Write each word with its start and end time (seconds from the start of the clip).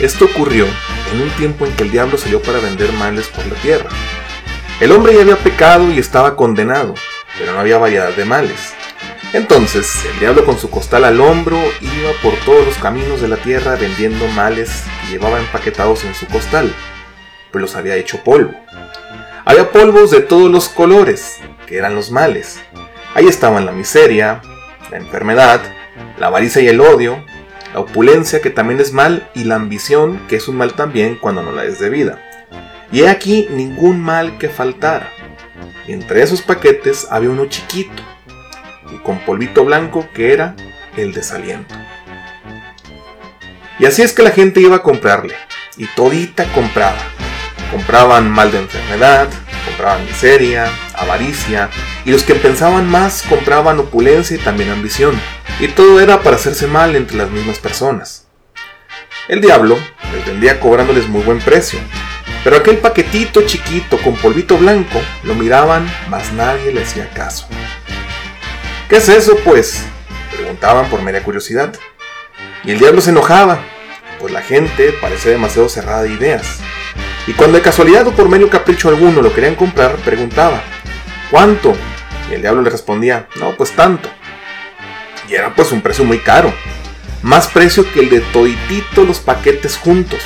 Esto 0.00 0.24
ocurrió 0.24 0.66
en 1.12 1.20
un 1.20 1.28
tiempo 1.36 1.66
en 1.66 1.72
que 1.76 1.82
el 1.82 1.90
diablo 1.90 2.16
salió 2.16 2.40
para 2.40 2.58
vender 2.58 2.90
males 2.94 3.28
por 3.28 3.46
la 3.46 3.54
tierra. 3.56 3.90
El 4.80 4.92
hombre 4.92 5.14
ya 5.14 5.20
había 5.20 5.36
pecado 5.36 5.92
y 5.92 5.98
estaba 5.98 6.36
condenado, 6.36 6.94
pero 7.38 7.52
no 7.52 7.60
había 7.60 7.76
variedad 7.76 8.10
de 8.14 8.24
males. 8.24 8.72
Entonces, 9.34 10.06
el 10.10 10.18
diablo 10.18 10.46
con 10.46 10.58
su 10.58 10.70
costal 10.70 11.04
al 11.04 11.20
hombro 11.20 11.58
iba 11.82 12.12
por 12.22 12.34
todos 12.46 12.64
los 12.66 12.76
caminos 12.78 13.20
de 13.20 13.28
la 13.28 13.36
tierra 13.36 13.76
vendiendo 13.76 14.26
males 14.28 14.84
que 15.02 15.12
llevaba 15.12 15.38
empaquetados 15.38 16.02
en 16.04 16.14
su 16.14 16.26
costal, 16.26 16.74
pues 17.52 17.60
los 17.60 17.76
había 17.76 17.96
hecho 17.96 18.24
polvo. 18.24 18.54
Había 19.44 19.70
polvos 19.70 20.10
de 20.10 20.20
todos 20.20 20.50
los 20.50 20.70
colores, 20.70 21.40
que 21.66 21.76
eran 21.76 21.94
los 21.94 22.10
males. 22.10 22.58
Ahí 23.14 23.26
estaban 23.26 23.66
la 23.66 23.72
miseria, 23.72 24.40
la 24.90 24.96
enfermedad, 24.96 25.60
la 26.18 26.28
avaricia 26.28 26.62
y 26.62 26.68
el 26.68 26.80
odio, 26.80 27.22
la 27.72 27.80
opulencia 27.80 28.40
que 28.40 28.50
también 28.50 28.80
es 28.80 28.92
mal 28.92 29.28
y 29.34 29.44
la 29.44 29.56
ambición 29.56 30.20
que 30.28 30.36
es 30.36 30.48
un 30.48 30.56
mal 30.56 30.74
también 30.74 31.16
cuando 31.16 31.42
no 31.42 31.52
la 31.52 31.64
es 31.64 31.78
debida. 31.78 32.18
Y 32.92 33.02
he 33.02 33.08
aquí 33.08 33.48
ningún 33.50 34.00
mal 34.00 34.38
que 34.38 34.48
faltara. 34.48 35.12
Y 35.86 35.92
entre 35.92 36.22
esos 36.22 36.42
paquetes 36.42 37.06
había 37.10 37.30
uno 37.30 37.46
chiquito 37.46 38.02
y 38.92 38.98
con 38.98 39.18
polvito 39.20 39.64
blanco 39.64 40.08
que 40.14 40.32
era 40.32 40.56
el 40.96 41.12
desaliento. 41.12 41.74
Y 43.78 43.86
así 43.86 44.02
es 44.02 44.12
que 44.12 44.22
la 44.22 44.30
gente 44.30 44.60
iba 44.60 44.76
a 44.76 44.82
comprarle, 44.82 45.34
y 45.78 45.86
todita 45.86 46.44
compraba. 46.52 46.98
Compraban 47.70 48.30
mal 48.30 48.52
de 48.52 48.58
enfermedad, 48.58 49.28
compraban 49.64 50.04
miseria, 50.04 50.66
avaricia, 50.94 51.70
y 52.04 52.10
los 52.10 52.22
que 52.22 52.34
pensaban 52.34 52.88
más 52.88 53.22
compraban 53.28 53.78
opulencia 53.78 54.36
y 54.36 54.40
también 54.40 54.70
ambición. 54.70 55.20
Y 55.58 55.68
todo 55.68 56.00
era 56.00 56.22
para 56.22 56.36
hacerse 56.36 56.66
mal 56.66 56.96
entre 56.96 57.16
las 57.16 57.30
mismas 57.30 57.58
personas. 57.58 58.26
El 59.28 59.40
diablo 59.40 59.78
les 60.12 60.26
vendía 60.26 60.58
cobrándoles 60.58 61.08
muy 61.08 61.22
buen 61.22 61.38
precio, 61.40 61.78
pero 62.42 62.56
aquel 62.56 62.78
paquetito 62.78 63.42
chiquito 63.42 63.98
con 63.98 64.16
polvito 64.16 64.56
blanco 64.56 65.00
lo 65.22 65.34
miraban, 65.34 65.86
mas 66.08 66.32
nadie 66.32 66.72
le 66.72 66.82
hacía 66.82 67.10
caso. 67.10 67.46
¿Qué 68.88 68.96
es 68.96 69.08
eso, 69.08 69.36
pues? 69.44 69.84
preguntaban 70.30 70.88
por 70.88 71.02
media 71.02 71.22
curiosidad. 71.22 71.72
Y 72.64 72.72
el 72.72 72.78
diablo 72.78 73.00
se 73.00 73.10
enojaba, 73.10 73.60
pues 74.18 74.32
la 74.32 74.42
gente 74.42 74.92
parecía 75.00 75.30
demasiado 75.30 75.68
cerrada 75.68 76.02
de 76.02 76.12
ideas. 76.12 76.58
Y 77.26 77.32
cuando 77.32 77.56
de 77.56 77.62
casualidad 77.62 78.06
o 78.08 78.12
por 78.12 78.28
medio 78.28 78.50
capricho 78.50 78.88
alguno 78.88 79.22
lo 79.22 79.32
querían 79.32 79.54
comprar, 79.54 79.96
preguntaba, 79.96 80.62
¿cuánto? 81.30 81.76
El 82.30 82.42
diablo 82.42 82.62
le 82.62 82.70
respondía, 82.70 83.26
no, 83.36 83.56
pues 83.56 83.72
tanto. 83.72 84.08
Y 85.28 85.34
era 85.34 85.54
pues 85.54 85.72
un 85.72 85.80
precio 85.80 86.04
muy 86.04 86.18
caro, 86.18 86.52
más 87.22 87.48
precio 87.48 87.90
que 87.92 88.00
el 88.00 88.10
de 88.10 88.20
toditito 88.20 89.04
los 89.04 89.20
paquetes 89.20 89.76
juntos. 89.76 90.20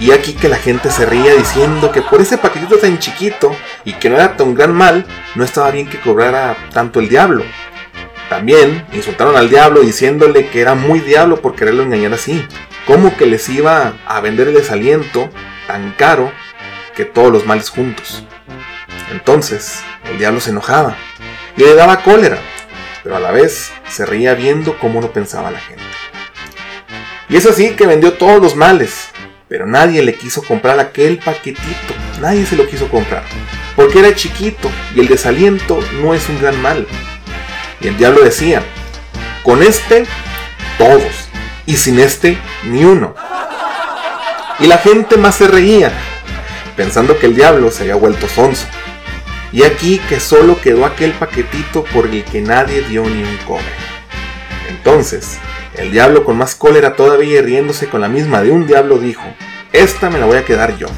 Y 0.00 0.10
aquí 0.10 0.34
que 0.34 0.48
la 0.48 0.56
gente 0.56 0.90
se 0.90 1.06
ría 1.06 1.34
diciendo 1.34 1.92
que 1.92 2.02
por 2.02 2.20
ese 2.20 2.36
paquetito 2.36 2.78
tan 2.78 2.98
chiquito 2.98 3.56
y 3.84 3.92
que 3.94 4.10
no 4.10 4.16
era 4.16 4.36
tan 4.36 4.54
gran 4.54 4.72
mal, 4.72 5.06
no 5.36 5.44
estaba 5.44 5.70
bien 5.70 5.88
que 5.88 6.00
cobrara 6.00 6.56
tanto 6.72 6.98
el 6.98 7.08
diablo. 7.08 7.44
También 8.28 8.84
insultaron 8.92 9.36
al 9.36 9.48
diablo 9.48 9.80
diciéndole 9.80 10.48
que 10.48 10.60
era 10.60 10.74
muy 10.74 11.00
diablo 11.00 11.40
por 11.40 11.54
quererlo 11.54 11.84
engañar 11.84 12.12
así. 12.12 12.44
Como 12.86 13.16
que 13.16 13.26
les 13.26 13.48
iba 13.48 13.94
a 14.06 14.20
vender 14.20 14.48
el 14.48 14.54
desaliento 14.54 15.30
tan 15.66 15.92
caro 15.92 16.32
que 16.96 17.04
todos 17.04 17.32
los 17.32 17.46
males 17.46 17.70
juntos. 17.70 18.24
Entonces 19.12 19.82
el 20.14 20.20
diablo 20.20 20.40
se 20.40 20.50
enojaba 20.50 20.96
y 21.56 21.62
le 21.62 21.74
daba 21.74 22.02
cólera, 22.04 22.38
pero 23.02 23.16
a 23.16 23.20
la 23.20 23.32
vez 23.32 23.72
se 23.90 24.06
reía 24.06 24.34
viendo 24.34 24.78
cómo 24.78 25.00
no 25.00 25.10
pensaba 25.10 25.50
la 25.50 25.58
gente. 25.58 25.82
Y 27.28 27.36
es 27.36 27.46
así 27.46 27.70
que 27.70 27.88
vendió 27.88 28.12
todos 28.12 28.40
los 28.40 28.54
males, 28.54 29.08
pero 29.48 29.66
nadie 29.66 30.02
le 30.04 30.14
quiso 30.14 30.40
comprar 30.42 30.78
aquel 30.78 31.18
paquetito, 31.18 31.94
nadie 32.20 32.46
se 32.46 32.54
lo 32.54 32.64
quiso 32.68 32.88
comprar, 32.88 33.24
porque 33.74 33.98
era 33.98 34.14
chiquito 34.14 34.70
y 34.94 35.00
el 35.00 35.08
desaliento 35.08 35.80
no 36.00 36.14
es 36.14 36.28
un 36.28 36.40
gran 36.40 36.62
mal. 36.62 36.86
Y 37.80 37.88
el 37.88 37.96
diablo 37.96 38.22
decía, 38.22 38.62
con 39.42 39.64
este, 39.64 40.06
todos, 40.78 41.28
y 41.66 41.74
sin 41.74 41.98
este, 41.98 42.38
ni 42.62 42.84
uno. 42.84 43.16
Y 44.60 44.68
la 44.68 44.78
gente 44.78 45.16
más 45.16 45.34
se 45.34 45.48
reía, 45.48 45.90
pensando 46.76 47.18
que 47.18 47.26
el 47.26 47.34
diablo 47.34 47.72
se 47.72 47.82
había 47.82 47.96
vuelto 47.96 48.28
sonso. 48.28 48.68
Y 49.54 49.62
aquí 49.62 50.00
que 50.08 50.18
solo 50.18 50.60
quedó 50.60 50.84
aquel 50.84 51.12
paquetito 51.12 51.84
por 51.84 52.06
el 52.06 52.24
que 52.24 52.40
nadie 52.40 52.82
dio 52.82 53.04
ni 53.04 53.22
un 53.22 53.36
cobre. 53.46 53.62
Entonces, 54.68 55.38
el 55.76 55.92
diablo 55.92 56.24
con 56.24 56.36
más 56.36 56.56
cólera 56.56 56.96
todavía 56.96 57.38
y 57.38 57.40
riéndose 57.40 57.88
con 57.88 58.00
la 58.00 58.08
misma 58.08 58.42
de 58.42 58.50
un 58.50 58.66
diablo 58.66 58.98
dijo, 58.98 59.22
esta 59.72 60.10
me 60.10 60.18
la 60.18 60.26
voy 60.26 60.38
a 60.38 60.44
quedar 60.44 60.76
yo. 60.76 60.88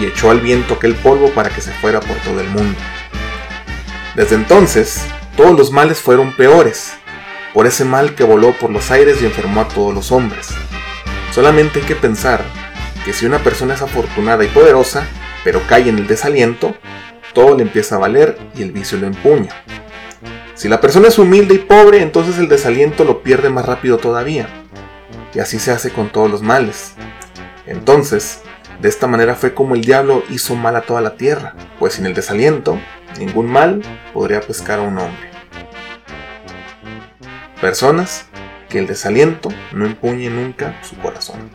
Y 0.00 0.06
echó 0.06 0.32
al 0.32 0.40
viento 0.40 0.74
aquel 0.74 0.96
polvo 0.96 1.30
para 1.30 1.50
que 1.50 1.60
se 1.60 1.70
fuera 1.70 2.00
por 2.00 2.16
todo 2.16 2.40
el 2.40 2.48
mundo. 2.48 2.76
Desde 4.16 4.34
entonces, 4.34 5.06
todos 5.36 5.56
los 5.56 5.70
males 5.70 6.00
fueron 6.00 6.32
peores, 6.32 6.94
por 7.54 7.68
ese 7.68 7.84
mal 7.84 8.16
que 8.16 8.24
voló 8.24 8.54
por 8.54 8.70
los 8.70 8.90
aires 8.90 9.22
y 9.22 9.26
enfermó 9.26 9.60
a 9.60 9.68
todos 9.68 9.94
los 9.94 10.10
hombres. 10.10 10.48
Solamente 11.32 11.78
hay 11.78 11.86
que 11.86 11.94
pensar 11.94 12.42
que 13.04 13.12
si 13.12 13.24
una 13.24 13.38
persona 13.38 13.74
es 13.74 13.82
afortunada 13.82 14.44
y 14.44 14.48
poderosa, 14.48 15.06
pero 15.44 15.62
cae 15.68 15.88
en 15.88 15.98
el 15.98 16.08
desaliento, 16.08 16.74
todo 17.32 17.56
le 17.56 17.62
empieza 17.62 17.96
a 17.96 17.98
valer 17.98 18.38
y 18.54 18.62
el 18.62 18.72
vicio 18.72 18.98
lo 18.98 19.06
empuña. 19.06 19.50
Si 20.54 20.68
la 20.68 20.80
persona 20.80 21.08
es 21.08 21.18
humilde 21.18 21.54
y 21.54 21.58
pobre, 21.58 22.02
entonces 22.02 22.38
el 22.38 22.48
desaliento 22.48 23.04
lo 23.04 23.22
pierde 23.22 23.48
más 23.48 23.64
rápido 23.64 23.98
todavía. 23.98 24.48
Y 25.34 25.38
así 25.38 25.58
se 25.58 25.70
hace 25.70 25.90
con 25.90 26.10
todos 26.10 26.30
los 26.30 26.42
males. 26.42 26.94
Entonces, 27.66 28.42
de 28.80 28.88
esta 28.88 29.06
manera 29.06 29.34
fue 29.34 29.54
como 29.54 29.74
el 29.74 29.82
diablo 29.82 30.22
hizo 30.28 30.56
mal 30.56 30.76
a 30.76 30.82
toda 30.82 31.00
la 31.00 31.16
tierra, 31.16 31.54
pues 31.78 31.94
sin 31.94 32.06
el 32.06 32.14
desaliento, 32.14 32.78
ningún 33.18 33.46
mal 33.46 33.82
podría 34.12 34.40
pescar 34.40 34.80
a 34.80 34.82
un 34.82 34.98
hombre. 34.98 35.30
Personas 37.60 38.26
que 38.68 38.78
el 38.78 38.86
desaliento 38.86 39.50
no 39.72 39.84
empuñe 39.84 40.30
nunca 40.30 40.78
su 40.82 40.96
corazón. 40.96 41.50